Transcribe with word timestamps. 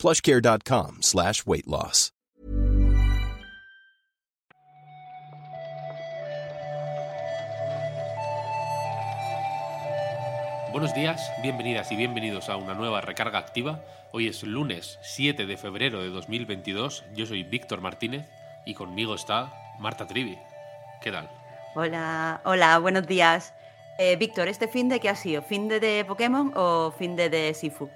plushcare.com 0.00 1.02
slash 1.02 1.44
weight 1.46 1.66
loss. 1.66 2.12
Buenos 10.72 10.94
días, 10.94 11.32
bienvenidas 11.42 11.90
y 11.90 11.96
bienvenidos 11.96 12.48
a 12.48 12.56
una 12.56 12.74
nueva 12.74 13.00
recarga 13.00 13.40
activa. 13.40 13.84
Hoy 14.12 14.28
es 14.28 14.44
lunes 14.44 15.00
7 15.02 15.44
de 15.44 15.56
febrero 15.56 16.00
de 16.00 16.10
2022. 16.10 17.04
Yo 17.12 17.26
soy 17.26 17.42
Víctor 17.42 17.80
Martínez 17.80 18.24
y 18.64 18.74
conmigo 18.74 19.16
está 19.16 19.52
Marta 19.80 20.06
Trivi. 20.06 20.38
¿Qué 21.02 21.10
tal? 21.10 21.28
Hola, 21.74 22.40
hola, 22.44 22.78
buenos 22.78 23.06
días. 23.08 23.52
Eh, 23.98 24.14
Víctor, 24.14 24.46
¿este 24.46 24.68
fin 24.68 24.88
de 24.88 25.00
qué 25.00 25.08
ha 25.08 25.16
sido? 25.16 25.42
¿Fin 25.42 25.68
de, 25.68 25.80
de 25.80 26.04
Pokémon 26.04 26.52
o 26.54 26.92
fin 26.96 27.16
de 27.16 27.28
de 27.28 27.52
Sifu? 27.52 27.90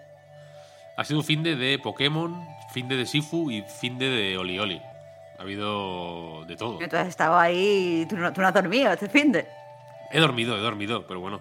Ha 0.96 1.04
sido 1.04 1.20
un 1.20 1.24
fin 1.24 1.42
de, 1.42 1.56
de 1.56 1.78
Pokémon, 1.78 2.46
fin 2.72 2.88
de 2.88 2.96
de 2.96 3.06
Sifu 3.06 3.50
y 3.50 3.62
fin 3.62 3.98
de 3.98 4.08
de 4.08 4.38
Oli 4.38 4.58
Oli. 4.58 4.82
Ha 5.38 5.42
habido 5.42 6.44
de 6.46 6.56
todo. 6.56 6.80
Entonces 6.80 7.08
estado 7.08 7.36
ahí, 7.36 8.06
tú 8.08 8.16
no, 8.16 8.32
tú 8.32 8.40
no 8.40 8.46
has 8.46 8.54
dormido 8.54 8.92
este 8.92 9.09
fin 9.09 9.32
de. 9.32 9.46
He 10.12 10.20
dormido, 10.20 10.56
he 10.56 10.60
dormido, 10.60 11.06
pero 11.06 11.20
bueno. 11.20 11.40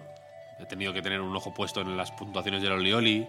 He 0.58 0.66
tenido 0.66 0.92
que 0.92 1.02
tener 1.02 1.20
un 1.20 1.34
ojo 1.34 1.52
puesto 1.52 1.80
en 1.80 1.96
las 1.96 2.12
puntuaciones 2.12 2.62
del 2.62 2.72
Oli 2.72 2.92
Oli, 2.92 3.28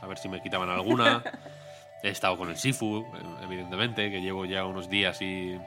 a 0.00 0.06
ver 0.06 0.18
si 0.18 0.28
me 0.28 0.42
quitaban 0.42 0.68
alguna. 0.68 1.22
He 2.02 2.10
estado 2.10 2.36
con 2.36 2.48
el 2.48 2.56
Sifu, 2.56 3.04
evidentemente, 3.42 4.10
que 4.10 4.20
llevo 4.20 4.44
ya 4.44 4.64
unos 4.64 4.88
días 4.88 5.20
y 5.20 5.58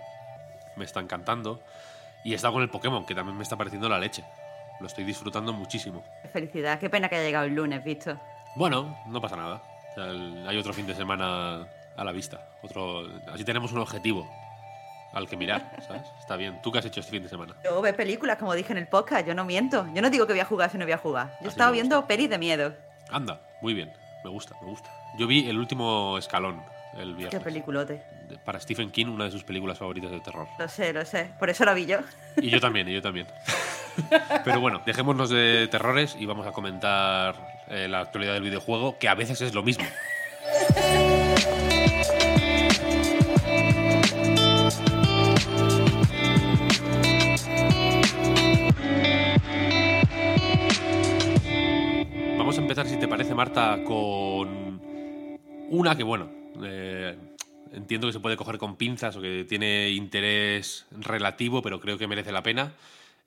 me 0.77 0.85
está 0.85 1.01
encantando. 1.01 1.61
Y 2.23 2.31
he 2.31 2.35
estado 2.35 2.53
con 2.53 2.61
el 2.61 2.69
Pokémon, 2.69 3.05
que 3.05 3.13
también 3.13 3.35
me 3.35 3.43
está 3.43 3.57
pareciendo 3.57 3.89
la 3.89 3.99
leche. 3.99 4.23
Lo 4.79 4.87
estoy 4.87 5.03
disfrutando 5.03 5.51
muchísimo. 5.51 6.03
Felicidad, 6.31 6.79
qué 6.79 6.89
pena 6.89 7.09
que 7.09 7.15
haya 7.15 7.25
llegado 7.25 7.45
el 7.45 7.55
lunes, 7.55 7.83
visto. 7.83 8.17
Bueno, 8.55 8.97
no 9.07 9.19
pasa 9.19 9.35
nada. 9.35 9.61
O 9.91 9.95
sea, 9.95 10.05
el- 10.05 10.45
hay 10.47 10.57
otro 10.57 10.73
fin 10.73 10.87
de 10.87 10.95
semana 10.95 11.67
a 11.97 12.03
la 12.03 12.11
vista. 12.11 12.49
Otro, 12.61 13.03
así 13.33 13.43
tenemos 13.43 13.71
un 13.71 13.79
objetivo 13.79 14.29
al 15.13 15.27
que 15.27 15.35
mirar, 15.35 15.71
¿sabes? 15.85 16.03
Está 16.19 16.37
bien. 16.37 16.61
¿Tú 16.61 16.71
qué 16.71 16.79
has 16.79 16.85
hecho 16.85 17.01
este 17.01 17.11
fin 17.11 17.23
de 17.23 17.29
semana? 17.29 17.53
Yo 17.65 17.81
veo 17.81 17.95
películas, 17.95 18.37
como 18.37 18.53
dije 18.55 18.71
en 18.71 18.77
el 18.77 18.87
podcast, 18.87 19.27
yo 19.27 19.33
no 19.35 19.43
miento. 19.43 19.85
Yo 19.93 20.01
no 20.01 20.09
digo 20.09 20.25
que 20.25 20.33
voy 20.33 20.39
a 20.39 20.45
jugar 20.45 20.69
si 20.69 20.77
no 20.77 20.85
voy 20.85 20.93
a 20.93 20.97
jugar. 20.97 21.27
Yo 21.27 21.33
he 21.33 21.39
Así 21.39 21.47
estado 21.49 21.71
me 21.71 21.75
viendo 21.75 22.07
pelis 22.07 22.29
de 22.29 22.37
miedo. 22.37 22.73
Anda, 23.11 23.41
muy 23.61 23.73
bien. 23.73 23.91
Me 24.23 24.29
gusta, 24.29 24.55
me 24.61 24.67
gusta. 24.67 24.89
Yo 25.17 25.27
vi 25.27 25.49
el 25.49 25.57
último 25.57 26.17
escalón 26.17 26.63
el 26.97 27.09
Qué 27.11 27.17
viernes. 27.17 27.43
peliculote. 27.43 28.03
De- 28.29 28.37
Para 28.45 28.59
Stephen 28.61 28.91
King, 28.91 29.07
una 29.07 29.25
de 29.25 29.31
sus 29.31 29.43
películas 29.43 29.77
favoritas 29.77 30.11
de 30.11 30.19
terror. 30.21 30.47
Lo 30.57 30.67
sé, 30.69 30.93
lo 30.93 31.03
sé. 31.05 31.29
Por 31.39 31.49
eso 31.49 31.65
lo 31.65 31.73
vi 31.75 31.85
yo. 31.85 31.99
Y 32.37 32.49
yo 32.49 32.61
también, 32.61 32.87
y 32.87 32.93
yo 32.93 33.01
también. 33.01 33.27
Pero 34.45 34.59
bueno, 34.61 34.81
dejémonos 34.85 35.29
de 35.29 35.67
terrores 35.69 36.15
y 36.17 36.25
vamos 36.25 36.47
a 36.47 36.51
comentar 36.53 37.35
eh, 37.73 37.87
la 37.87 38.01
actualidad 38.01 38.33
del 38.33 38.43
videojuego, 38.43 38.99
que 38.99 39.07
a 39.07 39.15
veces 39.15 39.39
es 39.39 39.53
lo 39.53 39.63
mismo. 39.63 39.85
Vamos 52.37 52.57
a 52.57 52.61
empezar, 52.61 52.87
si 52.87 52.99
te 52.99 53.07
parece, 53.07 53.33
Marta, 53.33 53.79
con 53.85 54.81
una 55.69 55.95
que, 55.95 56.03
bueno, 56.03 56.29
eh, 56.61 57.15
entiendo 57.71 58.07
que 58.07 58.13
se 58.13 58.19
puede 58.19 58.35
coger 58.35 58.57
con 58.57 58.75
pinzas 58.75 59.15
o 59.15 59.21
que 59.21 59.45
tiene 59.47 59.91
interés 59.91 60.87
relativo, 60.91 61.61
pero 61.61 61.79
creo 61.79 61.97
que 61.97 62.07
merece 62.07 62.33
la 62.33 62.43
pena, 62.43 62.73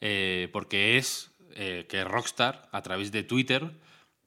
eh, 0.03 0.51
porque 0.53 0.99
es 0.99 1.31
que 1.55 2.05
Rockstar, 2.05 2.69
a 2.73 2.83
través 2.83 3.13
de 3.13 3.23
Twitter, 3.23 3.71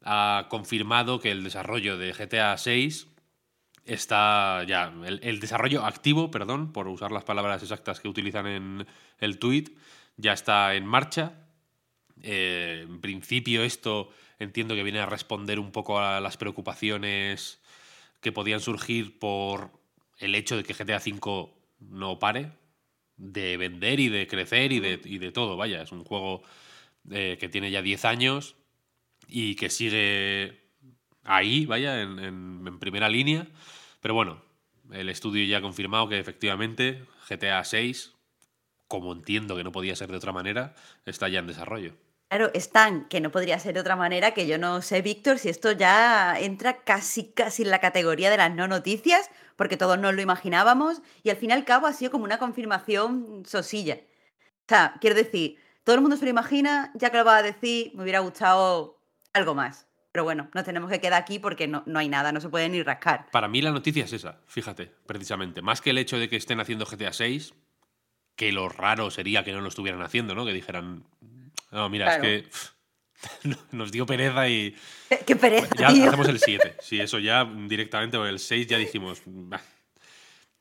ha 0.08 0.48
confirmado 0.50 1.20
que 1.20 1.32
el 1.32 1.44
desarrollo 1.44 1.98
de 1.98 2.14
GTA 2.14 2.58
6 2.58 3.08
está 3.84 4.64
ya, 4.64 4.94
el, 5.06 5.40
desarrollo 5.42 5.86
activo, 5.86 6.32
perdón, 6.32 6.72
por 6.72 6.88
usar 6.88 7.12
las 7.12 7.26
palabras 7.26 7.62
exactas 7.62 8.00
que 8.00 8.08
utilizan 8.08 8.48
en 8.48 8.88
el 9.20 9.38
tweet, 9.38 9.66
ya 10.16 10.32
está 10.32 10.76
en 10.76 10.86
marcha. 10.86 11.34
Eh, 12.22 12.86
en 12.88 13.02
principio 13.02 13.64
esto 13.64 14.10
entiendo 14.40 14.76
que 14.76 14.84
viene 14.84 15.00
a 15.00 15.06
responder 15.06 15.60
un 15.60 15.72
poco 15.72 16.00
a 16.00 16.22
las 16.22 16.38
preocupaciones 16.38 17.60
que 18.22 18.32
podían 18.32 18.62
surgir 18.62 19.20
por 19.20 19.72
el 20.20 20.36
hecho 20.36 20.56
de 20.56 20.64
que 20.64 20.74
GTA 20.74 20.98
V 20.98 21.50
no 21.80 22.18
pare 22.18 22.54
de 23.18 23.58
vender 23.58 24.00
y 24.00 24.08
de 24.08 24.26
crecer 24.26 24.72
y 24.72 24.80
de, 24.80 25.02
y 25.04 25.18
de 25.18 25.32
todo. 25.32 25.58
Vaya, 25.58 25.82
es 25.82 25.92
un 25.92 26.06
juego 26.06 26.44
eh, 27.12 27.38
que 27.40 27.50
tiene 27.50 27.72
ya 27.72 27.82
10 27.82 28.06
años 28.06 28.56
y 29.28 29.56
que 29.56 29.70
sigue 29.70 30.68
ahí, 31.24 31.66
vaya, 31.66 32.02
en, 32.02 32.80
primera 32.80 33.10
línea. 33.10 33.48
Pero 34.02 34.14
bueno, 34.14 34.42
el 34.92 35.10
estudio 35.10 35.46
ya 35.46 35.58
ha 35.58 35.62
confirmado 35.62 36.08
que 36.08 36.20
efectivamente 36.20 37.06
GTA 37.30 37.64
6, 37.64 38.14
como 38.88 39.12
entiendo 39.12 39.56
que 39.56 39.64
no 39.64 39.72
podía 39.72 39.96
ser 39.96 40.10
de 40.10 40.18
otra 40.18 40.32
manera, 40.32 40.76
está 41.06 41.28
ya 41.28 41.40
en 41.40 41.48
desarrollo. 41.48 41.94
Claro, 42.30 42.52
están, 42.54 43.08
que 43.08 43.22
no 43.22 43.32
podría 43.32 43.58
ser 43.58 43.74
de 43.74 43.80
otra 43.80 43.96
manera, 43.96 44.32
que 44.34 44.48
yo 44.48 44.58
no 44.58 44.82
sé, 44.82 45.02
Víctor, 45.02 45.40
si 45.40 45.48
esto 45.48 45.72
ya 45.72 46.38
entra 46.38 46.84
casi, 46.84 47.32
casi 47.32 47.64
en 47.64 47.70
la 47.70 47.80
categoría 47.80 48.30
de 48.30 48.36
las 48.36 48.54
no 48.54 48.68
noticias, 48.68 49.30
porque 49.56 49.78
todos 49.78 49.98
nos 49.98 50.14
lo 50.14 50.22
imaginábamos, 50.22 51.02
y 51.24 51.30
al 51.30 51.38
fin 51.38 51.52
y 51.52 51.54
al 51.54 51.64
cabo 51.64 51.88
ha 51.88 51.94
sido 51.94 52.12
como 52.12 52.26
una 52.26 52.38
confirmación 52.38 53.44
sosilla. 53.46 54.00
O 54.42 54.68
sea, 54.68 54.96
quiero 55.00 55.16
decir, 55.16 55.58
todo 55.86 55.96
el 55.96 56.02
mundo 56.02 56.18
se 56.18 56.26
lo 56.26 56.30
imagina, 56.30 56.92
ya 56.96 57.12
que 57.12 57.18
lo 57.18 57.24
va 57.24 57.38
a 57.38 57.44
decir, 57.44 57.94
me 57.96 58.04
hubiera 58.04 58.20
gustado 58.20 58.97
algo 59.38 59.56
más. 59.56 59.88
Pero 60.12 60.24
bueno, 60.24 60.50
nos 60.54 60.64
tenemos 60.64 60.90
que 60.90 61.00
quedar 61.00 61.22
aquí 61.22 61.38
porque 61.40 61.68
no, 61.68 61.84
no 61.86 62.00
hay 62.00 62.10
nada, 62.10 62.32
no 62.32 62.42
se 62.42 62.50
puede 62.50 62.68
ni 62.70 62.82
rascar. 62.82 63.28
Para 63.32 63.48
mí 63.48 63.62
la 63.62 63.72
noticia 63.72 64.04
es 64.06 64.14
esa, 64.14 64.40
fíjate, 64.48 64.92
precisamente. 65.06 65.62
Más 65.62 65.80
que 65.80 65.92
el 65.92 65.98
hecho 66.00 66.18
de 66.18 66.28
que 66.28 66.36
estén 66.38 66.60
haciendo 66.60 66.86
GTA 66.86 67.14
6, 67.14 67.54
que 68.36 68.52
lo 68.52 68.68
raro 68.70 69.12
sería 69.12 69.44
que 69.44 69.52
no 69.54 69.62
lo 69.62 69.68
estuvieran 69.70 70.02
haciendo, 70.02 70.34
¿no? 70.34 70.46
Que 70.46 70.54
dijeran, 70.54 71.04
no, 71.72 71.90
mira, 71.90 72.06
Claro. 72.06 72.24
es 72.24 72.44
que 72.44 73.56
nos 73.72 73.92
dio 73.92 74.06
pereza 74.06 74.48
y 74.50 74.76
¡Qué- 75.10 75.20
¡Qué 75.28 75.36
pereza, 75.36 75.70
ya 75.78 75.94
tío! 75.94 76.08
hacemos 76.08 76.28
el 76.30 76.40
7. 76.40 76.76
Sí, 76.82 77.00
eso 77.00 77.20
ya 77.20 77.46
directamente, 77.46 78.18
o 78.18 78.26
el 78.26 78.40
6 78.40 78.66
ya 78.68 78.78
dijimos, 78.78 79.22
"Bah". 79.26 79.62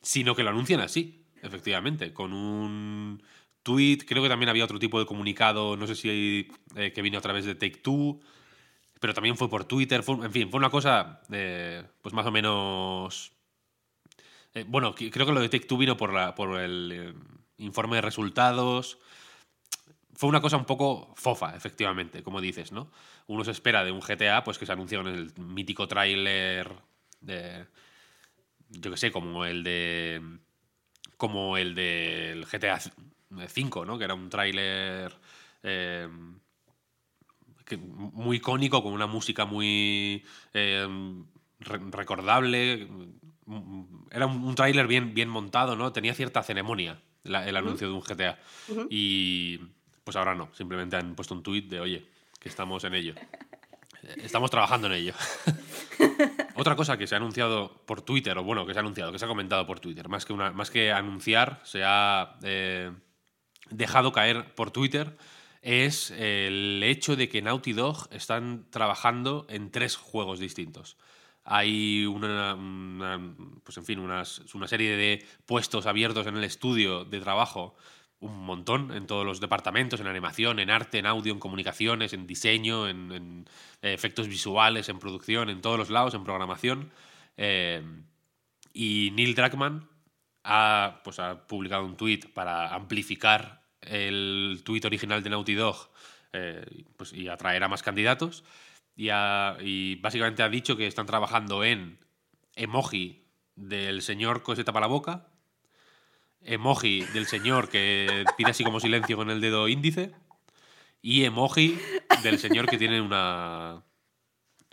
sino 0.03 0.35
que 0.35 0.43
lo 0.43 0.51
anuncian 0.51 0.81
así, 0.81 1.25
efectivamente, 1.43 2.13
con 2.13 2.33
un 2.33 3.23
tweet, 3.63 3.99
creo 4.07 4.23
que 4.23 4.29
también 4.29 4.49
había 4.51 4.65
otro 4.65 4.79
tipo 4.79 4.99
de 5.01 5.07
comunicado, 5.07 5.77
no 5.77 5.87
sé 5.87 5.95
si 5.95 6.49
eh, 6.77 6.93
que 6.93 7.03
vino 7.03 7.19
a 7.19 7.23
través 7.23 7.45
de 7.45 7.55
Take 7.55 7.79
Two, 7.79 8.21
pero 9.07 9.15
también 9.15 9.37
fue 9.37 9.49
por 9.49 9.65
Twitter, 9.67 10.03
en 10.05 10.33
fin, 10.33 10.51
fue 10.51 10.59
una 10.59 10.69
cosa, 10.69 11.21
eh, 11.31 11.85
pues 12.03 12.13
más 12.13 12.27
o 12.27 12.33
menos... 12.33 13.31
eh, 14.53 14.65
bueno, 14.67 14.97
creo 14.97 15.25
que 15.25 15.33
lo 15.33 15.41
de 15.41 15.49
Take 15.49 15.67
Two 15.67 15.79
vino 15.79 15.97
por, 15.97 16.13
la, 16.13 16.35
por 16.35 16.59
el 16.59 16.91
eh, 16.93 17.15
informe 17.59 17.95
de 17.95 18.03
resultados. 18.03 18.99
Fue 20.13 20.29
una 20.29 20.41
cosa 20.41 20.57
un 20.57 20.65
poco 20.65 21.15
fofa, 21.15 21.55
efectivamente, 21.55 22.25
como 22.25 22.41
dices, 22.41 22.73
¿no? 22.73 22.91
Uno 23.29 23.45
se 23.45 23.53
espera 23.53 23.85
de 23.85 23.93
un 23.93 24.01
GTA, 24.01 24.43
pues 24.43 24.59
que 24.59 24.67
se 24.67 24.73
anunció 24.73 25.03
en 25.03 25.07
el 25.07 25.33
mítico 25.39 25.87
tráiler 25.87 26.69
de... 27.21 27.65
Yo 28.71 28.91
que 28.91 28.97
sé, 28.97 29.13
como 29.13 29.45
el 29.45 29.63
de... 29.63 30.21
Como 31.17 31.57
el 31.57 31.77
del 31.77 32.45
GTA 32.45 32.81
V, 33.31 33.87
¿no? 33.87 33.99
Que 33.99 34.05
era 34.05 34.15
un 34.15 34.31
tráiler... 34.31 35.15
eh, 35.63 36.09
que- 37.67 37.77
muy 37.77 38.39
icónico, 38.39 38.83
con 38.83 38.93
una 38.95 39.07
música 39.07 39.45
muy 39.45 40.25
eh, 40.55 40.87
re- 41.61 41.81
recordable. 41.91 42.89
Era 44.11 44.27
un, 44.27 44.45
un 44.45 44.55
tráiler 44.55 44.87
bien, 44.87 45.13
bien 45.15 45.29
montado, 45.29 45.77
¿no? 45.77 45.93
Tenía 45.93 46.15
cierta 46.15 46.43
ceremonia 46.43 47.01
la- 47.25 47.47
el 47.47 47.57
anuncio 47.57 47.89
de 47.89 47.95
un 47.95 48.01
GTA. 48.01 48.39
Y 48.89 49.59
pues 50.05 50.17
ahora 50.17 50.35
no, 50.35 50.49
simplemente 50.55 50.97
han 50.97 51.15
puesto 51.15 51.35
un 51.35 51.43
tuit 51.43 51.69
de, 51.69 51.81
oye, 51.81 52.07
que 52.41 52.49
estamos 52.49 52.85
en 52.85 52.95
ello. 52.95 53.15
Eh, 54.05 54.15
Estamos 54.23 54.51
trabajando 54.51 54.87
en 54.87 54.93
ello. 54.95 55.15
Otra 56.55 56.77
cosa 56.77 56.97
que 56.97 57.07
se 57.07 57.15
ha 57.15 57.19
anunciado 57.19 57.83
por 57.87 58.03
Twitter, 58.03 58.37
o 58.39 58.45
bueno, 58.45 58.65
que 58.67 58.73
se 58.73 58.79
ha 58.79 58.83
anunciado, 58.83 59.13
que 59.13 59.19
se 59.19 59.25
ha 59.25 59.29
comentado 59.29 59.67
por 59.67 59.81
Twitter, 59.81 60.09
más 60.09 60.25
que, 60.25 60.33
una, 60.33 60.53
más 60.53 60.71
que 60.71 60.93
anunciar, 60.93 61.61
se 61.65 61.83
ha 61.85 62.37
eh, 62.43 62.93
dejado 63.71 64.13
caer 64.13 64.55
por 64.55 64.71
Twitter, 64.71 65.17
es 65.67 66.13
el 66.13 66.81
hecho 66.85 67.17
de 67.17 67.29
que 67.29 67.43
Naughty 67.43 67.73
Dog 67.73 68.07
están 68.13 68.67
trabajando 68.71 69.47
en 69.49 69.73
tres 69.73 69.97
juegos 69.97 70.39
distintos. 70.39 70.97
hay 71.49 72.05
una, 72.07 72.55
una- 72.55 73.21
pues 73.63 73.77
en 73.77 73.85
fin, 73.85 74.01
unas- 74.01 74.43
una 74.55 74.67
serie 74.67 74.97
de 74.97 75.25
puestos 75.47 75.87
abiertos 75.87 76.27
en 76.27 76.37
el 76.37 76.43
estudio 76.43 77.05
de 77.05 77.21
trabajo, 77.21 77.77
un 78.19 78.37
montón 78.45 78.91
en 78.93 79.07
todos 79.07 79.25
los 79.25 79.39
departamentos, 79.39 80.01
en 80.01 80.09
animación, 80.09 80.59
en 80.59 80.71
arte, 80.71 80.99
en 80.99 81.07
audio, 81.07 81.33
en 81.33 81.39
comunicaciones, 81.39 82.13
en 82.15 82.27
diseño, 82.27 82.89
en, 82.89 83.13
en 83.13 83.49
efectos 83.83 84.27
visuales, 84.27 84.89
en 84.89 84.99
producción, 84.99 85.49
en 85.49 85.61
todos 85.61 85.79
los 85.79 85.89
lados, 85.91 86.15
en 86.15 86.25
programación. 86.25 86.91
Eh, 87.37 87.81
y 88.73 89.13
Neil 89.15 89.37
Druckmann 89.37 89.89
ha, 90.43 91.01
pues, 91.05 91.21
ha 91.21 91.47
publicado 91.47 91.85
un 91.85 91.97
tweet 91.97 92.23
para 92.35 92.75
amplificar 92.75 93.63
el 93.87 94.63
tweet 94.65 94.83
original 94.85 95.23
de 95.23 95.31
Naughty 95.31 95.55
Dog 95.55 95.91
eh, 96.33 96.85
pues, 96.97 97.13
y 97.13 97.29
atraer 97.29 97.63
a 97.65 97.69
más 97.69 97.83
candidatos. 97.83 98.45
Y 98.97 99.97
básicamente 99.97 100.43
ha 100.43 100.49
dicho 100.49 100.77
que 100.77 100.87
están 100.87 101.07
trabajando 101.07 101.65
en 101.65 101.99
emoji 102.55 103.25
del 103.55 104.03
señor 104.03 104.43
que 104.43 104.57
se 104.57 104.65
tapa 104.65 104.81
la 104.81 104.87
boca, 104.87 105.29
emoji 106.41 107.03
del 107.13 107.27
señor 107.27 107.69
que 107.69 108.25
pide 108.37 108.51
así 108.51 108.65
como 108.65 108.81
silencio 108.81 109.17
con 109.17 109.31
el 109.31 109.41
dedo 109.41 109.69
índice 109.69 110.15
y 111.03 111.25
emoji 111.25 111.79
del 112.23 112.39
señor 112.39 112.67
que 112.67 112.79
tiene 112.79 113.01
una, 113.01 113.83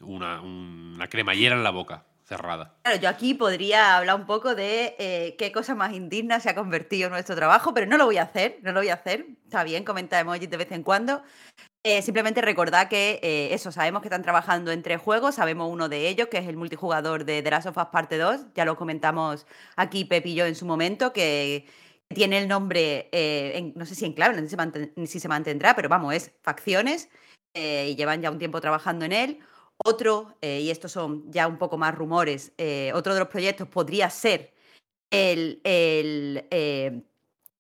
una, 0.02 0.42
una 0.42 1.10
cremallera 1.10 1.56
en 1.56 1.64
la 1.64 1.72
boca 1.72 2.06
Claro, 2.84 3.00
yo 3.00 3.10
aquí 3.10 3.34
podría 3.34 3.98
hablar 3.98 4.16
un 4.16 4.26
poco 4.26 4.56
de 4.56 4.96
eh, 5.00 5.36
qué 5.38 5.52
cosa 5.52 5.76
más 5.76 5.94
indigna 5.94 6.40
se 6.40 6.50
ha 6.50 6.56
convertido 6.56 7.08
en 7.08 7.14
nuestro 7.14 7.36
trabajo, 7.36 7.74
pero 7.74 7.86
no 7.88 7.98
lo 7.98 8.06
voy 8.06 8.18
a 8.18 8.24
hacer, 8.24 8.60
no 8.62 8.72
lo 8.72 8.80
voy 8.80 8.90
a 8.90 8.96
hacer. 8.96 9.26
Está 9.44 9.64
bien 9.64 9.84
comentar 9.84 10.22
emojis 10.22 10.50
de 10.50 10.58
vez 10.58 10.72
en 10.72 10.84
cuando. 10.84 11.24
Eh, 11.86 12.02
simplemente 12.02 12.42
recordar 12.42 12.88
que 12.88 13.20
eh, 13.22 13.54
eso, 13.54 13.72
sabemos 13.72 14.02
que 14.02 14.08
están 14.08 14.22
trabajando 14.22 14.72
en 14.72 14.82
tres 14.82 15.02
juegos, 15.02 15.36
sabemos 15.36 15.70
uno 15.70 15.90
de 15.90 16.08
ellos, 16.08 16.30
que 16.30 16.38
es 16.38 16.48
el 16.48 16.56
multijugador 16.56 17.26
de 17.26 17.42
The 17.42 17.52
Parte 17.92 18.18
2, 18.18 18.54
ya 18.56 18.64
lo 18.64 18.78
comentamos 18.78 19.46
aquí 19.76 20.06
Pep 20.06 20.26
y 20.26 20.36
yo 20.36 20.46
en 20.46 20.56
su 20.56 20.66
momento, 20.66 21.12
que 21.12 21.68
tiene 22.08 22.38
el 22.38 22.48
nombre, 22.48 23.10
en- 23.12 23.74
no 23.76 23.86
sé 23.86 23.96
si 23.96 24.06
en 24.06 24.14
clave, 24.14 24.34
no 24.36 24.48
sé 24.48 24.48
si, 25.08 25.20
se 25.20 25.28
mantendrá, 25.28 25.76
pero 25.76 25.90
vamos, 25.90 26.14
es 26.14 26.32
Facciones, 26.42 27.10
y 27.54 27.96
llevan 27.96 28.22
ya 28.22 28.32
un 28.32 28.40
tiempo 28.40 28.62
trabajando 28.62 29.04
en 29.04 29.12
él. 29.12 29.40
Otro, 29.78 30.38
eh, 30.42 30.62
y 30.62 30.70
estos 30.70 30.92
son 30.92 31.32
ya 31.32 31.48
un 31.48 31.58
poco 31.58 31.78
más 31.78 31.94
rumores, 31.96 32.54
eh, 32.58 32.92
otro 32.94 33.14
de 33.14 33.20
los 33.20 33.30
proyectos 33.30 33.68
podría 33.68 34.10
ser 34.10 34.54
el, 35.12 35.62
el, 35.64 36.46
eh, 36.52 37.04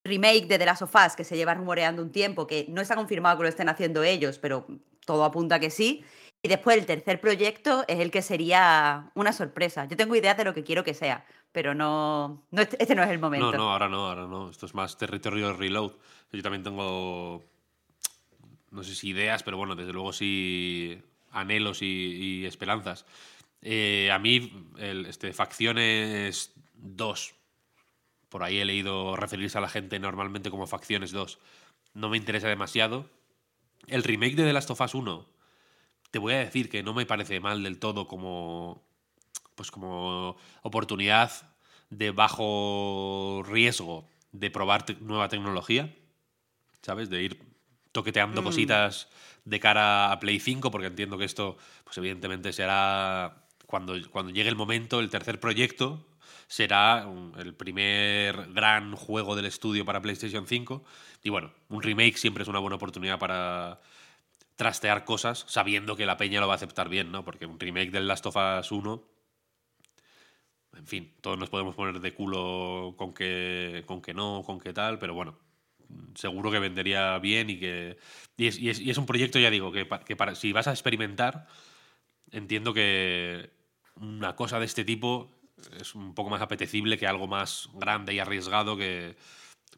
remake 0.04 0.48
de 0.48 0.58
The 0.58 0.66
Last 0.66 0.84
of 0.84 0.96
Us, 0.96 1.16
que 1.16 1.24
se 1.24 1.36
lleva 1.36 1.54
rumoreando 1.54 2.02
un 2.02 2.12
tiempo, 2.12 2.48
que 2.48 2.66
no 2.70 2.82
está 2.82 2.96
confirmado 2.96 3.38
que 3.38 3.44
lo 3.44 3.50
estén 3.50 3.70
haciendo 3.70 4.04
ellos, 4.04 4.38
pero 4.38 4.68
todo 5.06 5.24
apunta 5.24 5.56
a 5.56 5.60
que 5.60 5.70
sí. 5.70 6.04
Y 6.42 6.50
después 6.50 6.78
el 6.78 6.86
tercer 6.86 7.22
proyecto 7.22 7.86
es 7.88 8.00
el 8.00 8.12
que 8.12 8.22
sería 8.22 9.12
una 9.16 9.32
sorpresa. 9.32 9.86
Yo 9.86 9.96
tengo 9.96 10.16
ideas 10.16 10.38
de 10.38 10.44
lo 10.44 10.54
que 10.54 10.64
quiero 10.64 10.84
que 10.84 10.94
sea, 10.94 11.26
pero 11.54 11.74
no, 11.74 12.44
no 12.52 12.62
este, 12.62 12.82
este 12.82 12.96
no 12.96 13.04
es 13.04 13.10
el 13.10 13.20
momento. 13.20 13.52
No, 13.52 13.58
no, 13.58 13.72
ahora 13.72 13.88
no, 13.88 14.10
ahora 14.10 14.28
no. 14.28 14.50
Esto 14.50 14.66
es 14.66 14.74
más 14.74 14.98
territorio 14.98 15.54
reload. 15.54 15.94
Yo 16.34 16.42
también 16.42 16.64
tengo, 16.64 17.44
no 18.72 18.84
sé 18.84 18.94
si 18.94 19.10
ideas, 19.10 19.42
pero 19.44 19.56
bueno, 19.56 19.76
desde 19.76 19.94
luego 19.94 20.12
sí 20.12 21.02
anhelos 21.34 21.82
y, 21.82 21.86
y 21.86 22.46
esperanzas. 22.46 23.06
Eh, 23.62 24.10
a 24.12 24.20
mí, 24.20 24.52
el, 24.78 25.06
este, 25.06 25.34
Facciones 25.34 26.54
2, 26.76 27.34
por 28.30 28.44
ahí 28.44 28.60
he 28.60 28.66
leído 28.66 29.16
referirse 29.16 29.58
a 29.58 29.62
la 29.62 29.70
gente 29.70 30.00
normalmente 30.00 30.50
como 30.50 30.68
Facciones 30.68 31.12
2, 31.12 31.40
no 31.94 32.10
me 32.10 32.18
interesa 32.18 32.48
demasiado. 32.48 33.10
El 33.88 34.04
remake 34.04 34.36
de 34.36 34.44
The 34.44 34.54
Last 34.54 34.70
of 34.72 34.82
Us 34.82 34.96
1, 34.96 35.26
te 36.12 36.20
voy 36.20 36.34
a 36.34 36.40
decir 36.40 36.70
que 36.70 36.84
no 36.84 36.94
me 36.94 37.06
parece 37.06 37.40
mal 37.40 37.64
del 37.64 37.80
todo 37.80 38.08
como, 38.08 38.82
pues 39.56 39.72
como 39.72 40.36
oportunidad 40.62 41.32
de 41.90 42.12
bajo 42.12 43.44
riesgo 43.46 44.08
de 44.32 44.50
probar 44.50 44.86
te- 44.86 44.96
nueva 44.96 45.30
tecnología, 45.30 45.94
¿sabes? 46.82 47.10
De 47.10 47.22
ir 47.24 47.40
toqueteando 47.92 48.42
Mm. 48.42 48.46
cositas 48.46 49.10
de 49.46 49.60
cara 49.60 50.12
a 50.12 50.20
Play 50.20 50.40
5, 50.40 50.72
porque 50.72 50.88
entiendo 50.88 51.18
que 51.18 51.26
esto, 51.26 51.58
pues 51.84 51.98
evidentemente 51.98 52.54
será 52.54 53.46
cuando, 53.66 53.96
cuando 54.12 54.32
llegue 54.32 54.50
el 54.50 54.56
momento, 54.56 55.00
el 55.00 55.10
tercer 55.10 55.40
proyecto 55.40 56.06
será 56.48 57.08
el 57.38 57.56
primer 57.56 58.54
gran 58.54 58.96
juego 58.96 59.36
del 59.36 59.46
estudio 59.46 59.86
para 59.86 60.02
PlayStation 60.02 60.46
5. 60.46 60.84
Y 61.24 61.30
bueno, 61.30 61.52
un 61.70 61.82
remake 61.82 62.18
siempre 62.18 62.44
es 62.44 62.50
una 62.50 62.60
buena 62.60 62.76
oportunidad 62.76 63.18
para 63.18 63.82
trastear 64.56 65.04
cosas 65.04 65.46
sabiendo 65.48 65.96
que 65.96 66.06
la 66.06 66.18
peña 66.18 66.40
lo 66.40 66.48
va 66.48 66.54
a 66.54 66.58
aceptar 66.58 66.90
bien, 66.90 67.12
¿no? 67.12 67.26
Porque 67.26 67.46
un 67.46 67.60
remake 67.60 67.92
del 67.92 68.08
Last 68.08 68.26
of 68.28 68.36
Us 68.36 68.72
1 68.72 69.14
en 70.78 70.88
fin, 70.88 71.14
todos 71.22 71.38
nos 71.38 71.50
podemos 71.50 71.76
poner 71.76 72.00
de 72.00 72.14
culo 72.14 72.96
con 72.98 73.14
que, 73.14 73.84
con 73.86 74.02
que 74.02 74.14
no, 74.14 74.42
con 74.46 74.60
que 74.60 74.74
tal, 74.74 74.98
pero 75.00 75.14
bueno, 75.14 75.38
seguro 76.16 76.52
que 76.52 76.60
vendería 76.60 77.18
bien 77.20 77.50
y 77.50 77.60
que. 77.60 77.98
Y 78.38 78.48
es, 78.48 78.58
y 78.60 78.70
es- 78.70 78.80
y 78.80 78.90
es 78.90 78.98
un 78.98 79.06
proyecto, 79.06 79.40
ya 79.40 79.50
digo, 79.50 79.72
que, 79.72 79.86
pa- 79.86 80.00
que 80.04 80.16
para, 80.16 80.36
si 80.36 80.52
vas 80.54 80.68
a 80.68 80.72
experimentar, 80.72 81.48
entiendo 82.32 82.74
que 82.74 83.50
una 83.96 84.36
cosa 84.36 84.60
de 84.60 84.66
este 84.66 84.84
tipo 84.86 85.32
es 85.80 85.96
un 85.96 86.14
poco 86.16 86.30
más 86.30 86.42
apetecible 86.42 86.98
que 86.98 87.08
algo 87.08 87.28
más 87.28 87.70
grande 87.76 88.14
y 88.14 88.20
arriesgado 88.20 88.76
que 88.76 89.16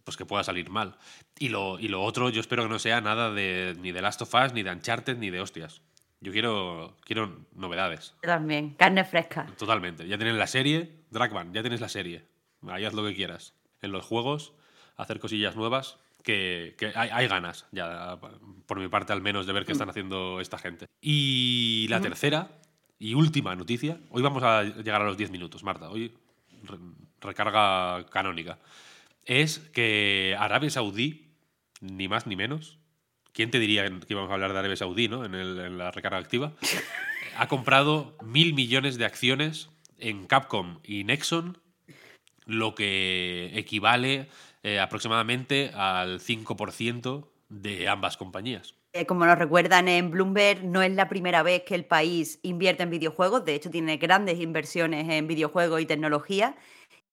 pues 0.03 0.17
que 0.17 0.25
pueda 0.25 0.43
salir 0.43 0.69
mal. 0.69 0.97
Y 1.39 1.49
lo, 1.49 1.79
y 1.79 1.87
lo 1.87 2.03
otro, 2.03 2.29
yo 2.29 2.39
espero 2.39 2.63
que 2.63 2.69
no 2.69 2.77
sea 2.79 3.01
nada 3.01 3.31
de 3.31 3.75
ni 3.81 3.91
de 3.91 4.01
Last 4.03 4.21
of 4.21 4.33
Us, 4.35 4.53
ni 4.53 4.61
de 4.61 4.71
Uncharted, 4.71 5.17
ni 5.17 5.31
de 5.31 5.41
hostias. 5.41 5.81
Yo 6.21 6.31
quiero, 6.31 6.95
quiero 7.03 7.45
novedades. 7.53 8.13
Yo 8.21 8.29
también, 8.29 8.75
carne 8.75 9.03
fresca. 9.03 9.47
Totalmente. 9.57 10.07
Ya 10.07 10.17
tienes 10.17 10.35
la 10.35 10.45
serie, 10.47 10.91
Dragman, 11.09 11.53
ya 11.53 11.61
tienes 11.61 11.81
la 11.81 11.89
serie. 11.89 12.23
Ahí 12.67 12.85
haz 12.85 12.93
lo 12.93 13.03
que 13.03 13.15
quieras. 13.15 13.53
En 13.81 13.91
los 13.91 14.05
juegos, 14.05 14.53
hacer 14.95 15.19
cosillas 15.19 15.55
nuevas, 15.55 15.97
que, 16.25 16.75
que 16.77 16.87
hay, 16.95 17.09
hay 17.11 17.27
ganas, 17.27 17.65
ya 17.71 18.19
por 18.65 18.79
mi 18.79 18.87
parte 18.89 19.13
al 19.13 19.21
menos, 19.21 19.45
de 19.47 19.53
ver 19.53 19.63
qué 19.65 19.71
están 19.71 19.89
haciendo 19.89 20.41
esta 20.41 20.57
gente. 20.57 20.87
Y 21.01 21.85
la 21.89 22.01
tercera 22.01 22.49
y 22.99 23.13
última 23.13 23.55
noticia. 23.55 23.99
Hoy 24.09 24.21
vamos 24.23 24.41
a 24.43 24.63
llegar 24.63 25.01
a 25.01 25.05
los 25.05 25.17
10 25.17 25.29
minutos, 25.31 25.63
Marta. 25.63 25.89
Hoy 25.89 26.13
re- 26.63 26.77
recarga 27.21 28.05
canónica. 28.07 28.57
Es 29.23 29.59
que 29.59 30.35
Arabia 30.39 30.69
Saudí, 30.69 31.27
ni 31.81 32.07
más 32.07 32.25
ni 32.27 32.35
menos, 32.35 32.77
¿quién 33.31 33.51
te 33.51 33.59
diría 33.59 33.85
que 33.87 34.13
íbamos 34.13 34.31
a 34.31 34.33
hablar 34.33 34.53
de 34.53 34.59
Arabia 34.59 34.75
Saudí 34.77 35.07
¿no? 35.07 35.25
en, 35.25 35.35
el- 35.35 35.59
en 35.59 35.77
la 35.77 35.91
recarga 35.91 36.17
activa? 36.17 36.53
ha 37.37 37.47
comprado 37.47 38.17
mil 38.23 38.53
millones 38.53 38.97
de 38.97 39.05
acciones 39.05 39.69
en 39.99 40.25
Capcom 40.25 40.79
y 40.83 41.03
Nexon, 41.03 41.57
lo 42.45 42.75
que 42.75 43.51
equivale 43.55 44.27
eh, 44.65 44.79
aproximadamente 44.79 45.69
al 45.75 46.19
5% 46.19 47.27
de 47.49 47.87
ambas 47.87 48.17
compañías. 48.17 48.73
Eh, 48.93 49.05
como 49.05 49.27
nos 49.27 49.37
recuerdan 49.37 49.87
en 49.87 50.09
Bloomberg, 50.09 50.63
no 50.63 50.81
es 50.81 50.91
la 50.91 51.07
primera 51.07 51.43
vez 51.43 51.61
que 51.61 51.75
el 51.75 51.85
país 51.85 52.39
invierte 52.41 52.81
en 52.81 52.89
videojuegos, 52.89 53.45
de 53.45 53.53
hecho 53.53 53.69
tiene 53.69 53.97
grandes 53.97 54.39
inversiones 54.39 55.07
en 55.07 55.27
videojuegos 55.27 55.81
y 55.81 55.85
tecnología, 55.85 56.55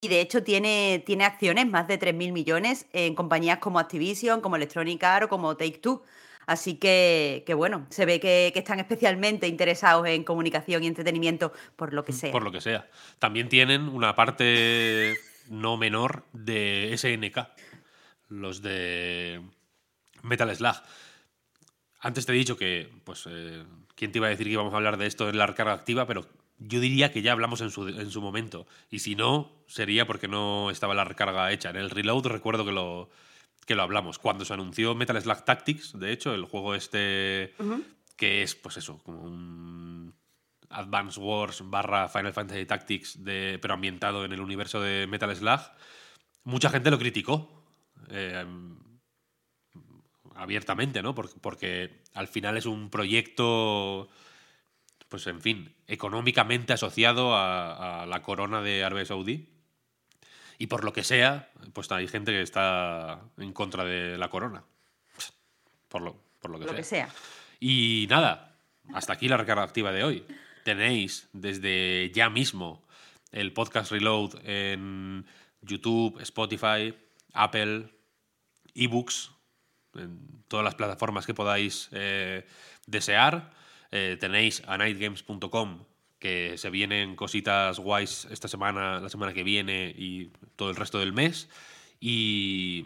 y 0.01 0.09
de 0.09 0.23
hecho 0.23 0.43
tiene, 0.43 1.03
tiene 1.05 1.27
acciones, 1.27 1.67
más 1.67 1.87
de 1.89 1.99
3.000 1.99 2.33
millones, 2.33 2.87
en 2.95 3.15
compañías 3.15 3.59
como 3.59 3.79
Activision, 3.79 4.41
como 4.41 4.57
Electronic 4.57 5.05
Arts 5.05 5.27
o 5.27 5.29
como 5.29 5.55
Take-Two. 5.55 6.03
Así 6.47 6.77
que, 6.77 7.45
que 7.47 7.53
bueno, 7.53 7.87
se 7.91 8.07
ve 8.07 8.19
que, 8.19 8.51
que 8.55 8.61
están 8.61 8.81
especialmente 8.81 9.47
interesados 9.47 10.09
en 10.09 10.25
comunicación 10.25 10.85
y 10.85 10.87
entretenimiento 10.87 11.53
por 11.77 11.93
lo 11.93 12.03
que 12.03 12.15
sea. 12.15 12.33
Por 12.33 12.45
lo 12.45 12.51
que 12.51 12.63
sea. 12.63 12.89
También 13.19 13.51
tienen 13.51 13.91
una 13.91 14.15
parte 14.15 15.19
no 15.49 15.77
menor 15.77 16.25
de 16.33 16.95
SNK, 16.97 17.49
los 18.29 18.63
de 18.63 19.41
Metal 20.23 20.55
Slug. 20.55 20.77
Antes 22.01 22.27
te 22.27 22.33
he 22.33 22.37
dicho 22.37 22.57
que, 22.57 22.91
pues, 23.05 23.25
eh, 23.29 23.65
¿quién 23.95 24.13
te 24.13 24.19
iba 24.19 24.27
a 24.27 24.31
decir 24.31 24.47
que 24.47 24.53
íbamos 24.53 24.73
a 24.73 24.77
hablar 24.77 24.97
de 24.97 25.07
esto 25.07 25.29
en 25.29 25.39
la 25.39 25.47
recarga 25.47 25.73
activa? 25.73 26.07
Pero 26.07 26.27
yo 26.59 26.81
diría 26.81 27.13
que 27.13 27.23
ya 27.23 27.33
hablamos 27.33 27.61
en 27.61 27.71
su, 27.71 27.89
en 27.89 28.11
su 28.11 28.21
momento. 28.21 28.67
Y 28.91 29.01
si 29.01 29.15
no, 29.15 29.53
sería 29.67 30.07
porque 30.07 30.29
no 30.29 30.71
estaba 30.71 30.95
la 30.95 31.05
recarga 31.05 31.53
hecha. 31.53 31.71
En 31.71 31.77
el 31.77 31.91
reload 31.91 32.27
recuerdo 32.27 32.65
que 32.65 32.73
lo, 32.73 33.11
que 33.67 33.75
lo 33.75 33.83
hablamos. 33.83 34.19
Cuando 34.19 34.45
se 34.45 34.55
anunció 34.55 34.95
Metal 34.95 35.21
Slug 35.21 35.45
Tactics, 35.45 35.99
de 35.99 36.13
hecho, 36.13 36.35
el 36.35 36.45
juego 36.45 36.75
este 36.75 37.55
que 38.17 38.43
es, 38.43 38.55
pues 38.55 38.77
eso, 38.77 38.99
como 38.99 39.23
un 39.23 39.92
Advance 40.73 41.21
Wars 41.21 41.63
barra 41.65 42.09
Final 42.09 42.33
Fantasy 42.33 42.67
Tactics, 42.67 43.25
de, 43.25 43.59
pero 43.61 43.75
ambientado 43.75 44.25
en 44.25 44.33
el 44.33 44.41
universo 44.41 44.81
de 44.81 45.07
Metal 45.07 45.35
Slug, 45.35 45.61
mucha 46.45 46.71
gente 46.71 46.91
lo 46.91 46.99
criticó. 46.99 47.65
eh, 48.11 48.45
abiertamente, 50.35 51.03
¿no? 51.03 51.15
Porque, 51.15 51.35
porque 51.41 52.03
al 52.15 52.29
final 52.29 52.57
es 52.57 52.67
un 52.67 52.91
proyecto, 52.91 54.09
pues 55.09 55.27
en 55.27 55.41
fin, 55.41 55.75
económicamente 55.87 56.73
asociado 56.73 57.35
a, 57.37 58.03
a 58.03 58.07
la 58.07 58.23
corona 58.23 58.63
de 58.63 58.85
Arabia 58.85 59.05
Saudí. 59.05 59.49
Y 60.59 60.69
por 60.69 60.85
lo 60.85 60.93
que 60.93 61.03
sea, 61.05 61.51
pues 61.73 61.91
hay 61.93 62.07
gente 62.09 62.33
que 62.33 62.43
está 62.43 63.21
en 63.37 63.53
contra 63.53 63.85
de 63.85 64.17
la 64.17 64.31
corona. 64.31 64.65
Por 65.89 66.03
lo, 66.03 66.17
por 66.41 66.51
lo 66.51 66.59
que 66.59 66.65
lo 66.65 66.71
sea. 66.71 66.77
que 66.77 66.85
sea. 66.85 67.09
Y 67.61 68.07
nada, 68.09 68.57
hasta 68.95 69.13
aquí 69.13 69.29
la 69.29 69.37
recarga 69.37 69.65
activa 69.65 69.93
de 69.93 70.05
hoy. 70.05 70.25
Tenéis 70.65 71.29
desde 71.33 72.11
ya 72.15 72.31
mismo 72.31 72.87
el 73.31 73.53
podcast 73.53 73.91
Reload 73.91 74.41
en 74.45 75.27
YouTube, 75.63 76.21
Spotify, 76.21 76.95
Apple, 77.33 77.89
ebooks, 78.75 79.33
en 79.95 80.45
todas 80.49 80.65
las 80.65 80.75
plataformas 80.75 81.27
que 81.27 81.35
podáis 81.35 81.89
eh, 81.93 82.47
desear. 82.87 83.53
Eh, 83.91 84.17
tenéis 84.19 84.63
a 84.67 84.79
nightgames.com 84.79 85.85
que 86.19 86.57
se 86.57 86.71
vienen 86.71 87.17
cositas 87.17 87.79
guays 87.79 88.27
esta 88.31 88.49
semana, 88.49 89.01
la 89.01 89.09
semana 89.09 89.33
que 89.33 89.43
viene 89.43 89.93
y 89.97 90.31
todo 90.57 90.71
el 90.71 90.77
resto 90.77 90.99
del 90.99 91.13
mes. 91.13 91.49
Y, 92.01 92.85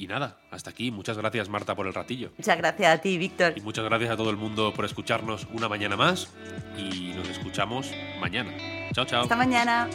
y 0.00 0.06
nada, 0.06 0.38
hasta 0.50 0.70
aquí. 0.70 0.90
Muchas 0.90 1.18
gracias 1.18 1.50
Marta 1.50 1.74
por 1.74 1.86
el 1.86 1.92
ratillo. 1.92 2.32
Muchas 2.38 2.56
gracias 2.56 2.94
a 2.94 3.02
ti, 3.02 3.18
Víctor. 3.18 3.52
Y 3.54 3.60
muchas 3.60 3.84
gracias 3.84 4.10
a 4.10 4.16
todo 4.16 4.30
el 4.30 4.36
mundo 4.38 4.72
por 4.72 4.86
escucharnos 4.86 5.46
una 5.52 5.68
mañana 5.68 5.94
más. 5.94 6.28
Y 6.78 7.12
nos 7.14 7.28
escuchamos 7.28 7.90
mañana. 8.18 8.50
Chao, 8.94 9.04
chao. 9.04 9.22
Hasta 9.22 9.36
mañana. 9.36 9.90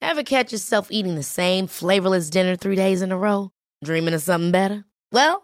Ever 0.00 0.22
catch 0.22 0.52
yourself 0.52 0.88
eating 0.90 1.16
the 1.16 1.22
same 1.22 1.66
flavorless 1.66 2.30
dinner 2.30 2.56
three 2.56 2.76
days 2.76 3.02
in 3.02 3.12
a 3.12 3.18
row? 3.18 3.50
Dreaming 3.82 4.14
of 4.14 4.22
something 4.22 4.52
better? 4.52 4.84
Well, 5.12 5.43